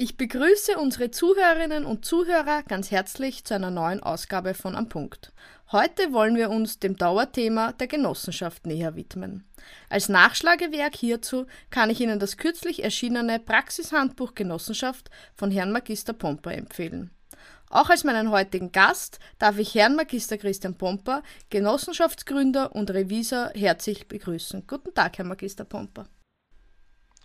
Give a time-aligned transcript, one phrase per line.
[0.00, 5.32] Ich begrüße unsere Zuhörerinnen und Zuhörer ganz herzlich zu einer neuen Ausgabe von Am Punkt.
[5.72, 9.44] Heute wollen wir uns dem Dauerthema der Genossenschaft näher widmen.
[9.88, 16.52] Als Nachschlagewerk hierzu kann ich Ihnen das kürzlich erschienene Praxishandbuch Genossenschaft von Herrn Magister Pomper
[16.52, 17.10] empfehlen.
[17.68, 24.06] Auch als meinen heutigen Gast darf ich Herrn Magister Christian Pomper, Genossenschaftsgründer und Revisor, herzlich
[24.06, 24.64] begrüßen.
[24.68, 26.06] Guten Tag, Herr Magister Pomper.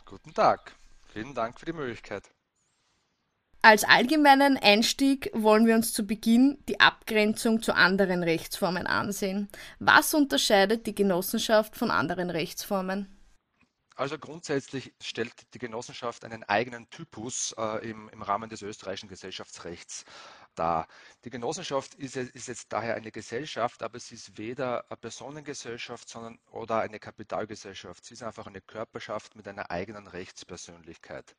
[0.05, 0.73] Guten Tag.
[1.13, 2.31] Vielen Dank für die Möglichkeit.
[3.65, 9.47] Als allgemeinen Einstieg wollen wir uns zu Beginn die Abgrenzung zu anderen Rechtsformen ansehen.
[9.79, 13.07] Was unterscheidet die Genossenschaft von anderen Rechtsformen?
[13.95, 20.03] Also grundsätzlich stellt die Genossenschaft einen eigenen Typus äh, im, im, Rahmen des österreichischen Gesellschaftsrechts
[20.55, 20.85] dar.
[21.23, 26.37] Die Genossenschaft ist, ist, jetzt daher eine Gesellschaft, aber sie ist weder eine Personengesellschaft sondern,
[26.51, 28.03] oder eine Kapitalgesellschaft.
[28.03, 31.33] Sie ist einfach eine Körperschaft mit einer eigenen Rechtspersönlichkeit.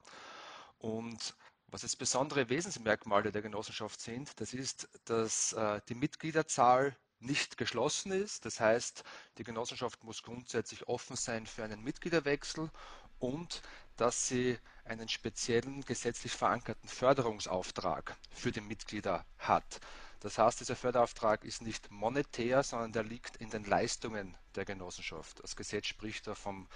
[0.78, 1.34] Und
[1.74, 8.12] was jetzt besondere Wesensmerkmale der Genossenschaft sind, das ist, dass äh, die Mitgliederzahl nicht geschlossen
[8.12, 8.44] ist.
[8.44, 9.02] Das heißt,
[9.38, 12.70] die Genossenschaft muss grundsätzlich offen sein für einen Mitgliederwechsel
[13.18, 13.60] und
[13.96, 19.80] dass sie einen speziellen gesetzlich verankerten Förderungsauftrag für die Mitglieder hat.
[20.20, 25.42] Das heißt, dieser Förderauftrag ist nicht monetär, sondern der liegt in den Leistungen der Genossenschaft.
[25.42, 26.68] Das Gesetz spricht da vom,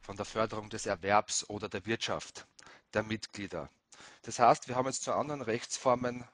[0.00, 2.46] von der Förderung des Erwerbs oder der Wirtschaft
[2.94, 3.68] der Mitglieder.
[4.22, 6.24] Das heißt, wir haben jetzt zu anderen Rechtsformen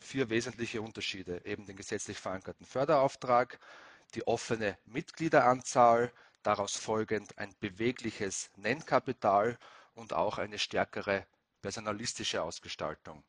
[0.00, 1.44] vier wesentliche Unterschiede.
[1.44, 3.58] Eben den gesetzlich verankerten Förderauftrag,
[4.14, 9.58] die offene Mitgliederanzahl, daraus folgend ein bewegliches Nennkapital
[9.94, 11.26] und auch eine stärkere
[11.62, 13.22] personalistische Ausgestaltung.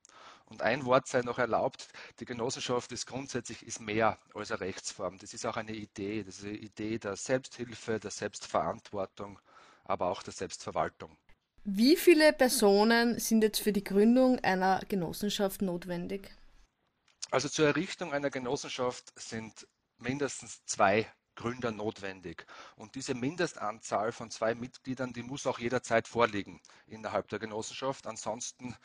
[0.46, 1.88] Und ein Wort sei noch erlaubt,
[2.20, 5.18] die Genossenschaft ist grundsätzlich ist mehr als eine Rechtsform.
[5.20, 9.40] Das ist auch eine Idee, das ist eine Idee der Selbsthilfe, der Selbstverantwortung,
[9.84, 11.18] aber auch der Selbstverwaltung.
[11.66, 16.30] Wie viele Personen sind jetzt für die Gründung einer Genossenschaft notwendig?
[17.32, 19.66] Also zur Errichtung einer Genossenschaft sind
[19.98, 22.46] mindestens zwei Gründer notwendig.
[22.76, 28.08] Und diese Mindestanzahl von zwei Mitgliedern, die muss auch jederzeit vorliegen innerhalb der Genossenschaft.
[28.08, 28.76] Ansonsten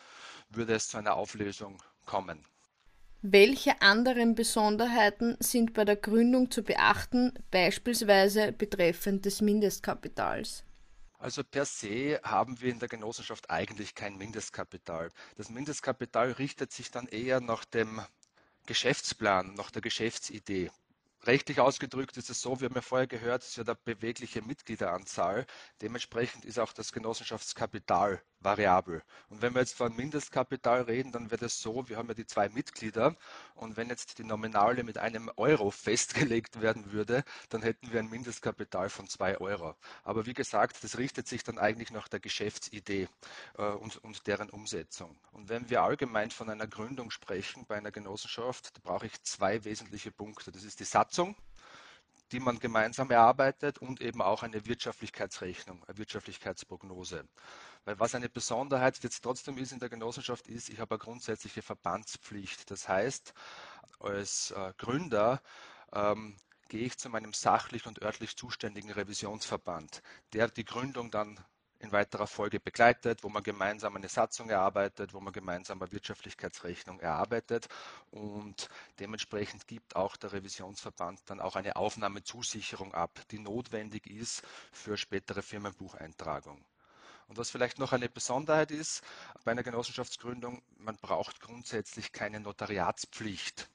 [0.49, 2.47] würde es zu einer Auflösung kommen.
[3.23, 10.63] Welche anderen Besonderheiten sind bei der Gründung zu beachten, beispielsweise betreffend des Mindestkapitals?
[11.19, 15.11] Also per se haben wir in der Genossenschaft eigentlich kein Mindestkapital.
[15.37, 18.01] Das Mindestkapital richtet sich dann eher nach dem
[18.67, 20.71] Geschäftsplan, nach der Geschäftsidee.
[21.25, 24.43] Rechtlich ausgedrückt ist es so, wir haben ja vorher gehört, es ist ja der bewegliche
[24.43, 25.47] Mitgliederanzahl.
[25.83, 29.03] Dementsprechend ist auch das Genossenschaftskapital variabel.
[29.29, 32.27] Und wenn wir jetzt von Mindestkapital reden, dann wäre das so, wir haben ja die
[32.27, 33.17] zwei Mitglieder
[33.55, 38.11] und wenn jetzt die Nominale mit einem Euro festgelegt werden würde, dann hätten wir ein
[38.11, 39.75] Mindestkapital von zwei Euro.
[40.05, 43.09] Aber wie gesagt, das richtet sich dann eigentlich nach der Geschäftsidee
[43.57, 45.19] äh, und, und deren Umsetzung.
[45.33, 49.65] Und wenn wir allgemein von einer Gründung sprechen bei einer Genossenschaft, da brauche ich zwei
[49.65, 50.53] wesentliche Punkte.
[50.53, 51.35] Das ist die Satzung
[52.33, 57.27] die man gemeinsam erarbeitet und eben auch eine Wirtschaftlichkeitsrechnung, eine Wirtschaftlichkeitsprognose.
[57.85, 61.63] Weil was eine Besonderheit jetzt trotzdem ist in der Genossenschaft ist, ich habe eine grundsätzliche
[61.63, 62.71] Verbandspflicht.
[62.71, 63.33] Das heißt,
[64.01, 65.41] als äh, Gründer
[65.93, 66.37] ähm,
[66.69, 70.03] gehe ich zu meinem sachlich und örtlich zuständigen Revisionsverband,
[70.33, 71.43] der die Gründung dann
[71.81, 77.01] in weiterer Folge begleitet, wo man gemeinsam eine Satzung erarbeitet, wo man gemeinsam eine Wirtschaftlichkeitsrechnung
[77.01, 77.69] erarbeitet
[78.11, 78.69] und
[78.99, 85.43] dementsprechend gibt auch der Revisionsverband dann auch eine Aufnahmezusicherung ab, die notwendig ist für spätere
[85.43, 86.65] Firmenbucheintragung.
[87.29, 89.03] Und was vielleicht noch eine Besonderheit ist
[89.45, 93.69] bei einer Genossenschaftsgründung, man braucht grundsätzlich keine Notariatspflicht.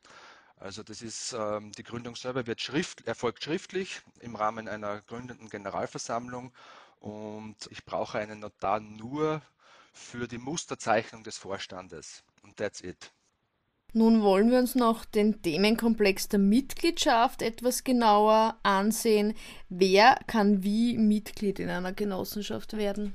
[0.58, 5.50] Also das ist, ähm, die Gründung selber wird schrift, erfolgt schriftlich im Rahmen einer gründenden
[5.50, 6.52] Generalversammlung
[7.04, 9.42] und ich brauche einen Notar nur
[9.92, 12.24] für die Musterzeichnung des Vorstandes.
[12.44, 13.12] Und that's it.
[13.92, 19.36] Nun wollen wir uns noch den Themenkomplex der Mitgliedschaft etwas genauer ansehen.
[19.70, 23.14] Wer kann wie Mitglied in einer Genossenschaft werden?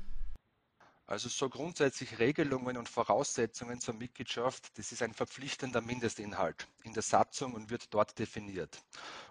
[1.09, 7.01] Also so grundsätzlich Regelungen und Voraussetzungen zur Mitgliedschaft, das ist ein verpflichtender Mindestinhalt in der
[7.01, 8.83] Satzung und wird dort definiert.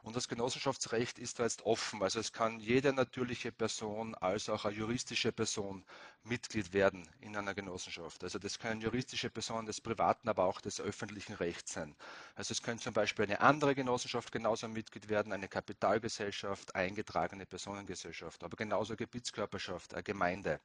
[0.03, 2.03] Und das Genossenschaftsrecht ist da jetzt offen.
[2.03, 5.85] Also es kann jede natürliche Person als auch eine juristische Person
[6.25, 8.25] Mitglied werden in einer Genossenschaft.
[8.25, 11.95] Also das können juristische Personen des privaten, aber auch des öffentlichen Rechts sein.
[12.35, 18.43] Also es könnte zum Beispiel eine andere Genossenschaft genauso Mitglied werden, eine Kapitalgesellschaft, eingetragene Personengesellschaft,
[18.43, 20.59] aber genauso Gebietskörperschaft, eine Gemeinde.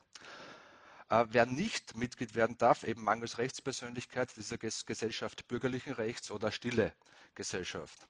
[1.09, 6.93] Äh, wer nicht Mitglied werden darf, eben mangels Rechtspersönlichkeit dieser Gesellschaft bürgerlichen Rechts oder stille
[7.35, 8.07] Gesellschaft.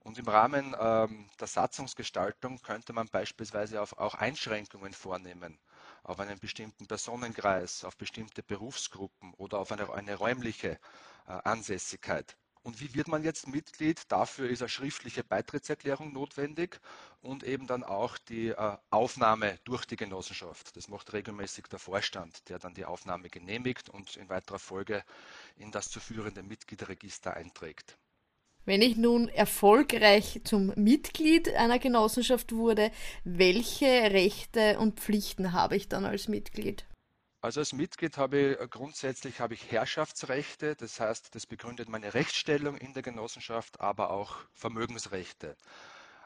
[0.00, 5.58] Und im Rahmen ähm, der Satzungsgestaltung könnte man beispielsweise auch Einschränkungen vornehmen.
[6.04, 10.78] auf einen bestimmten Personenkreis, auf bestimmte Berufsgruppen oder auf eine, eine räumliche
[11.26, 12.36] äh, Ansässigkeit.
[12.64, 14.00] Und wie wird man jetzt Mitglied?
[14.08, 16.80] Dafür ist eine schriftliche Beitrittserklärung notwendig
[17.20, 20.74] und eben dann auch die äh, Aufnahme durch die Genossenschaft.
[20.74, 25.04] Das macht regelmäßig der Vorstand, der dann die Aufnahme genehmigt und in weiterer Folge
[25.56, 27.98] in das zu führende Mitgliederregister einträgt.
[28.64, 32.90] Wenn ich nun erfolgreich zum Mitglied einer Genossenschaft wurde,
[33.24, 36.86] welche Rechte und Pflichten habe ich dann als Mitglied?
[37.44, 42.14] Also als Mitglied habe ich äh, grundsätzlich habe ich Herrschaftsrechte, das heißt, das begründet meine
[42.14, 45.54] Rechtsstellung in der Genossenschaft, aber auch Vermögensrechte.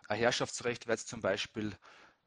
[0.06, 1.76] Ein Herrschaftsrecht wäre jetzt zum Beispiel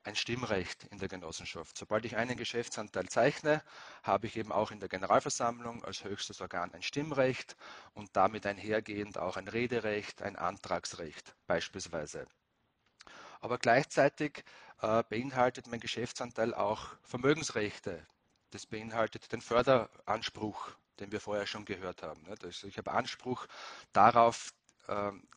[0.03, 1.77] ein Stimmrecht in der Genossenschaft.
[1.77, 3.63] Sobald ich einen Geschäftsanteil zeichne,
[4.03, 7.55] habe ich eben auch in der Generalversammlung als höchstes Organ ein Stimmrecht
[7.93, 12.27] und damit einhergehend auch ein Rederecht, ein Antragsrecht beispielsweise.
[13.39, 14.43] Aber gleichzeitig
[14.81, 18.05] äh, beinhaltet mein Geschäftsanteil auch Vermögensrechte.
[18.51, 22.25] Das beinhaltet den Förderanspruch, den wir vorher schon gehört haben.
[22.27, 23.47] Also ich habe Anspruch
[23.93, 24.53] darauf,
[24.87, 25.27] ähm,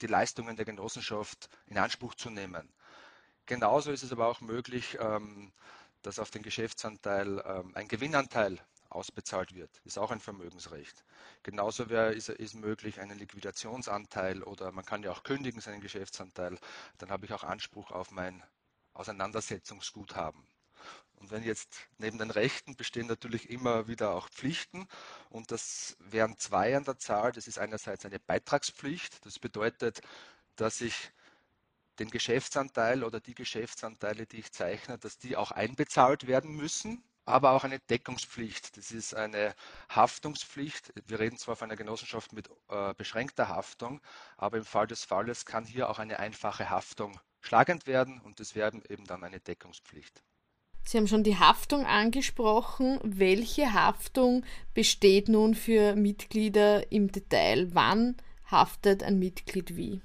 [0.00, 2.72] die Leistungen der Genossenschaft in Anspruch zu nehmen.
[3.46, 5.52] Genauso ist es aber auch möglich, ähm,
[6.02, 9.70] dass auf den Geschäftsanteil ähm, ein Gewinnanteil ausbezahlt wird.
[9.84, 11.04] Ist auch ein Vermögensrecht.
[11.42, 16.58] Genauso ist es möglich einen Liquidationsanteil oder man kann ja auch kündigen seinen Geschäftsanteil.
[16.98, 18.42] Dann habe ich auch Anspruch auf mein
[18.94, 20.46] Auseinandersetzungsguthaben.
[21.18, 24.86] Und wenn jetzt neben den Rechten bestehen natürlich immer wieder auch Pflichten
[25.30, 27.32] und das wären zwei an der Zahl.
[27.32, 29.24] Das ist einerseits eine Beitragspflicht.
[29.26, 30.00] Das bedeutet,
[30.56, 31.12] dass ich
[31.98, 37.50] den Geschäftsanteil oder die Geschäftsanteile, die ich zeichne, dass die auch einbezahlt werden müssen, aber
[37.50, 38.76] auch eine Deckungspflicht.
[38.76, 39.54] Das ist eine
[39.90, 40.92] Haftungspflicht.
[41.06, 44.00] Wir reden zwar von einer Genossenschaft mit äh, beschränkter Haftung,
[44.36, 48.54] aber im Fall des Falles kann hier auch eine einfache Haftung schlagend werden und das
[48.54, 50.22] wäre eben dann eine Deckungspflicht.
[50.88, 52.98] Sie haben schon die Haftung angesprochen.
[53.02, 54.42] Welche Haftung
[54.72, 57.68] besteht nun für Mitglieder im Detail?
[57.74, 58.16] Wann
[58.50, 60.00] haftet ein Mitglied wie?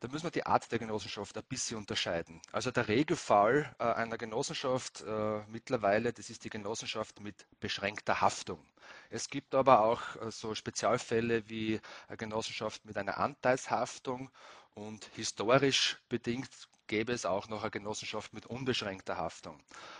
[0.00, 2.42] Da müssen wir die Art der Genossenschaft ein bisschen unterscheiden.
[2.52, 8.62] Also der Regelfall äh, einer Genossenschaft äh, mittlerweile, das ist die Genossenschaft mit beschränkter Haftung.
[9.08, 14.28] Es gibt aber auch äh, so Spezialfälle wie eine Genossenschaft mit einer Anteilshaftung
[14.74, 16.50] und historisch bedingt
[16.92, 19.58] gäbe es auch noch eine Genossenschaft mit unbeschränkter Haftung.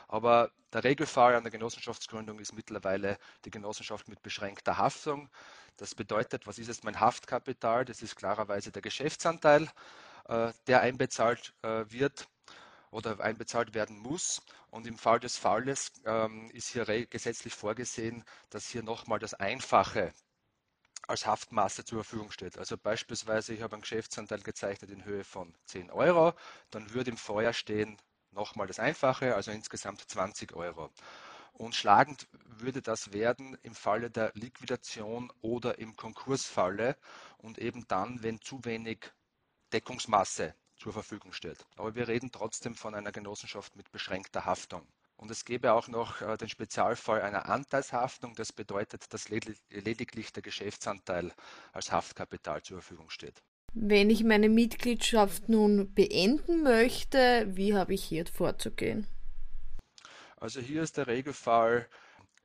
[0.09, 3.17] Aber der Regelfall an der Genossenschaftsgründung ist mittlerweile
[3.47, 5.31] die Genossenschaft mit beschränkter Haftung.
[5.79, 7.87] Das bedeutet, was ist jetzt mein Haftkapital?
[7.87, 9.71] Das ist klarerweise der Geschäftsanteil,
[10.29, 12.29] äh, der einbezahlt äh, wird
[12.91, 14.43] oder einbezahlt werden muss.
[14.69, 20.13] Und im Fall des Falles ähm, ist hier gesetzlich vorgesehen, dass hier nochmal das Einfache
[21.09, 22.59] als Haftmasse zur Verfügung steht.
[22.59, 26.35] Also beispielsweise, ich habe einen Geschäftsanteil gezeichnet in Höhe von 10 Euro,
[26.71, 27.99] dann würde im Vorjahr stehen
[28.31, 30.91] nochmal das Einfache, also insgesamt 20 Euro.
[31.53, 36.97] Und schlagend würde das werden im Falle der Liquidation oder im Konkursfalle
[37.39, 39.13] und eben dann, wenn zu wenig
[39.73, 41.67] Deckungsmasse zur Verfügung steht.
[41.77, 44.87] Aber wir reden trotzdem von einer Genossenschaft mit beschränkter Haftung.
[45.23, 48.35] Und es gäbe auch noch äh, den Spezialfall einer Anteilshaftung.
[48.35, 51.33] Das bedeutet, dass lediglich der Geschäftsanteil
[51.73, 53.41] als Haftkapital zur Verfügung steht.
[53.73, 59.07] Wenn ich meine Mitgliedschaft nun beenden möchte, wie habe ich hier vorzugehen?
[60.39, 61.89] Also hier ist der Regelfall,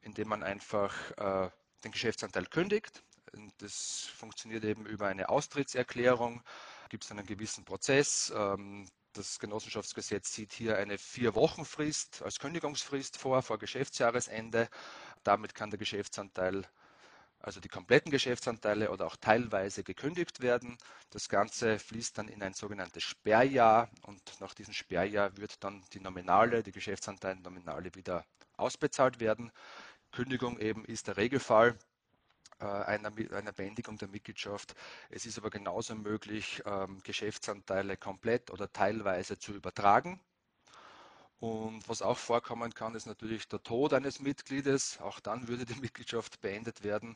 [0.01, 1.49] indem man einfach äh,
[1.83, 3.03] den Geschäftsanteil kündigt.
[3.57, 6.43] Das funktioniert eben über eine Austrittserklärung.
[6.89, 8.31] Gibt es einen gewissen Prozess.
[8.37, 8.87] Ähm,
[9.17, 14.69] das Genossenschaftsgesetz sieht hier eine Vier-Wochen-Frist als Kündigungsfrist vor, vor Geschäftsjahresende.
[15.23, 16.67] Damit kann der Geschäftsanteil,
[17.39, 20.77] also die kompletten Geschäftsanteile oder auch teilweise gekündigt werden.
[21.09, 25.99] Das Ganze fließt dann in ein sogenanntes Sperrjahr und nach diesem Sperrjahr wird dann die
[25.99, 29.51] Nominale, die Geschäftsanteilnominale wieder ausbezahlt werden.
[30.11, 31.77] Kündigung eben ist der Regelfall.
[32.59, 34.73] Äh, einer, einer Beendigung der Mitgliedschaft.
[35.09, 40.19] Es ist aber genauso möglich, ähm, Geschäftsanteile komplett oder teilweise zu übertragen.
[41.39, 44.99] Und was auch vorkommen kann, ist natürlich der Tod eines Mitgliedes.
[45.01, 47.15] Auch dann würde die Mitgliedschaft beendet werden.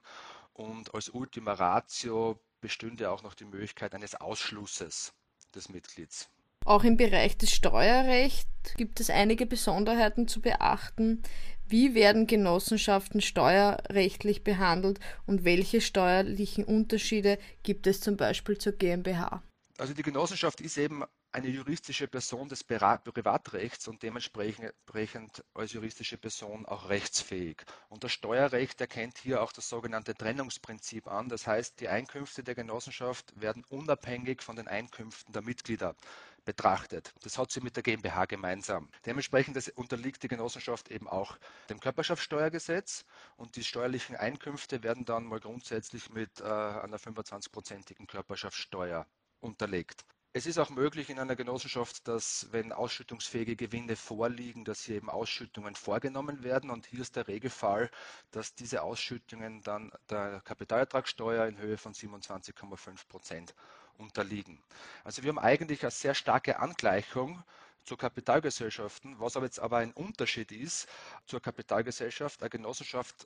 [0.53, 5.13] Und als Ultima Ratio bestünde auch noch die Möglichkeit eines Ausschlusses
[5.55, 6.29] des Mitglieds.
[6.65, 11.23] Auch im Bereich des Steuerrechts gibt es einige Besonderheiten zu beachten.
[11.67, 19.41] Wie werden Genossenschaften steuerrechtlich behandelt und welche steuerlichen Unterschiede gibt es zum Beispiel zur GmbH?
[19.77, 26.65] Also die Genossenschaft ist eben eine juristische Person des Privatrechts und dementsprechend als juristische Person
[26.65, 27.63] auch rechtsfähig.
[27.89, 31.29] Und das Steuerrecht erkennt hier auch das sogenannte Trennungsprinzip an.
[31.29, 35.95] Das heißt, die Einkünfte der Genossenschaft werden unabhängig von den Einkünften der Mitglieder
[36.45, 37.13] betrachtet.
[37.23, 38.89] Das hat sie mit der GmbH gemeinsam.
[39.05, 41.37] Dementsprechend unterliegt die Genossenschaft eben auch
[41.69, 43.05] dem Körperschaftsteuergesetz
[43.35, 49.05] und die steuerlichen Einkünfte werden dann mal grundsätzlich mit äh, einer 25-prozentigen Körperschaftsteuer
[49.39, 50.05] unterlegt.
[50.33, 55.09] Es ist auch möglich in einer Genossenschaft, dass wenn ausschüttungsfähige Gewinne vorliegen, dass hier eben
[55.09, 56.69] Ausschüttungen vorgenommen werden.
[56.69, 57.91] Und hier ist der Regelfall,
[58.31, 63.53] dass diese Ausschüttungen dann der Kapitalertragssteuer in Höhe von 27,5 Prozent
[63.97, 64.63] unterliegen.
[65.03, 67.43] Also wir haben eigentlich eine sehr starke Angleichung
[67.83, 70.87] zu Kapitalgesellschaften, was aber jetzt aber ein Unterschied ist
[71.25, 72.41] zur Kapitalgesellschaft.
[72.41, 73.25] Eine Genossenschaft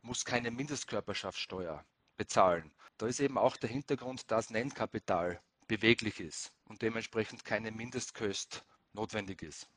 [0.00, 1.84] muss keine Mindestkörperschaftssteuer
[2.16, 2.72] bezahlen.
[2.96, 9.42] Da ist eben auch der Hintergrund, dass Nennkapital beweglich ist und dementsprechend keine Mindestkost notwendig
[9.42, 9.68] ist.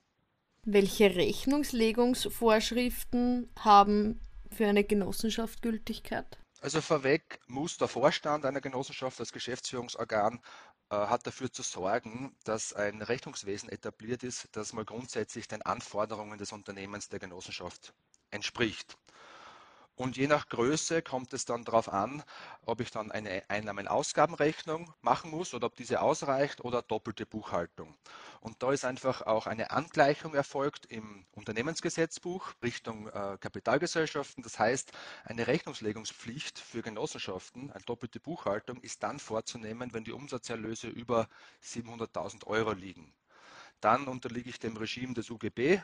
[0.63, 4.19] Welche Rechnungslegungsvorschriften haben
[4.51, 6.39] für eine Genossenschaft Gültigkeit?
[6.61, 10.41] Also vorweg muss der Vorstand einer Genossenschaft als Geschäftsführungsorgan
[10.91, 16.37] äh, hat dafür zu sorgen, dass ein Rechnungswesen etabliert ist, das mal grundsätzlich den Anforderungen
[16.37, 17.93] des Unternehmens der Genossenschaft
[18.29, 18.97] entspricht.
[19.95, 22.23] Und je nach Größe kommt es dann darauf an,
[22.65, 27.95] ob ich dann eine Einnahmen-Ausgabenrechnung machen muss oder ob diese ausreicht oder doppelte Buchhaltung.
[28.39, 34.43] Und da ist einfach auch eine Angleichung erfolgt im Unternehmensgesetzbuch Richtung äh, Kapitalgesellschaften.
[34.43, 34.91] Das heißt,
[35.25, 41.27] eine Rechnungslegungspflicht für Genossenschaften, eine doppelte Buchhaltung, ist dann vorzunehmen, wenn die Umsatzerlöse über
[41.63, 43.13] 700.000 Euro liegen.
[43.81, 45.79] Dann unterliege ich dem Regime des UGB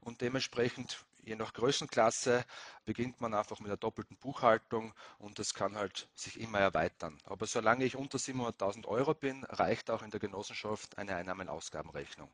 [0.00, 2.44] und dementsprechend je nach Größenklasse
[2.84, 7.18] beginnt man einfach mit der doppelten Buchhaltung und das kann halt sich immer erweitern.
[7.24, 12.30] Aber solange ich unter 700.000 Euro bin, reicht auch in der Genossenschaft eine Einnahmen-Ausgabenrechnung.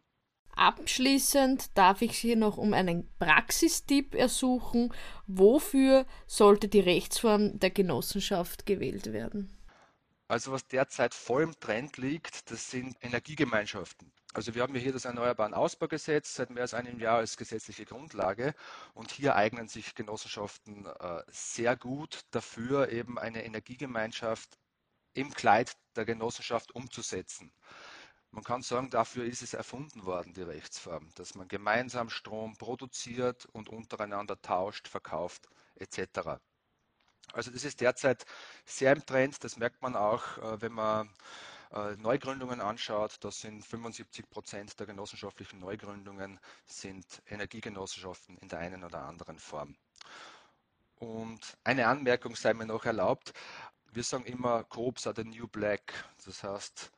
[0.56, 4.92] Abschließend darf ich Sie noch um einen Praxistipp ersuchen.
[5.26, 9.56] Wofür sollte die Rechtsform der Genossenschaft gewählt werden?
[10.28, 14.12] Also was derzeit voll im Trend liegt, das sind Energiegemeinschaften.
[14.32, 18.54] Also wir haben hier das Erneuerbaren Ausbaugesetz seit mehr als einem Jahr als gesetzliche Grundlage
[18.94, 24.56] und hier eignen sich Genossenschaften äh, sehr gut dafür, eben eine Energiegemeinschaft
[25.14, 27.52] im Kleid der Genossenschaft umzusetzen.
[28.30, 33.46] Man kann sagen, dafür ist es erfunden worden, die Rechtsform, dass man gemeinsam Strom produziert
[33.46, 36.38] und untereinander tauscht, verkauft etc.
[37.32, 38.24] Also das ist derzeit
[38.64, 41.12] sehr im Trend, das merkt man auch, äh, wenn man
[41.72, 48.84] äh, Neugründungen anschaut, das sind 75 Prozent der genossenschaftlichen Neugründungen sind Energiegenossenschaften in der einen
[48.84, 49.76] oder anderen Form.
[50.96, 53.32] Und eine Anmerkung sei mir noch erlaubt.
[53.92, 55.92] Wir sagen immer, Coops are the new black.
[56.24, 56.92] Das heißt,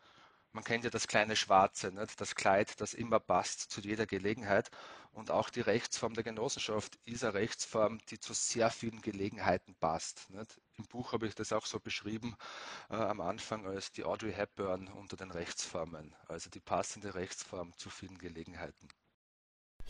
[0.52, 2.20] man kennt ja das kleine Schwarze, nicht?
[2.20, 4.70] das Kleid, das immer passt zu jeder Gelegenheit.
[5.12, 10.30] Und auch die Rechtsform der Genossenschaft ist eine Rechtsform, die zu sehr vielen Gelegenheiten passt.
[10.30, 10.60] Nicht?
[10.78, 12.34] Im Buch habe ich das auch so beschrieben
[12.88, 17.90] äh, am Anfang als die Audrey Hepburn unter den Rechtsformen, also die passende Rechtsform zu
[17.90, 18.88] vielen Gelegenheiten.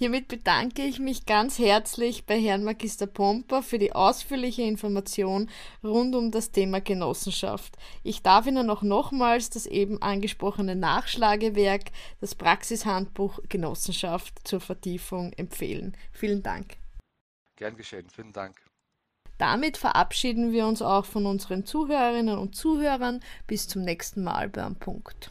[0.03, 5.49] Hiermit bedanke ich mich ganz herzlich bei Herrn Magister Pomper für die ausführliche Information
[5.85, 7.77] rund um das Thema Genossenschaft.
[8.03, 15.97] Ich darf Ihnen auch nochmals das eben angesprochene Nachschlagewerk, das Praxishandbuch Genossenschaft zur Vertiefung empfehlen.
[16.11, 16.79] Vielen Dank.
[17.55, 18.61] Gern geschehen, vielen Dank.
[19.39, 23.21] Damit verabschieden wir uns auch von unseren Zuhörerinnen und Zuhörern.
[23.47, 25.31] Bis zum nächsten Mal beim Punkt.